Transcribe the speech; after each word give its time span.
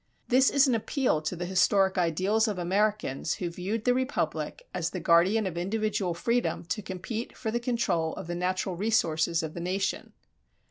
This 0.29 0.49
is 0.49 0.67
an 0.67 0.73
appeal 0.73 1.21
to 1.21 1.35
the 1.35 1.45
historic 1.45 1.95
ideals 1.95 2.47
of 2.47 2.57
Americans 2.57 3.35
who 3.35 3.51
viewed 3.51 3.85
the 3.85 3.93
republic 3.93 4.67
as 4.73 4.89
the 4.89 4.99
guardian 4.99 5.45
of 5.45 5.59
individual 5.59 6.15
freedom 6.15 6.65
to 6.69 6.81
compete 6.81 7.37
for 7.37 7.51
the 7.51 7.59
control 7.59 8.13
of 8.15 8.25
the 8.25 8.33
natural 8.33 8.75
resources 8.75 9.43
of 9.43 9.53
the 9.53 9.59
nation. 9.61 10.13